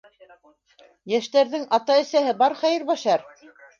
[1.13, 3.29] Йәштәрҙең ата-әсәһе бар, Хәйербәшәр.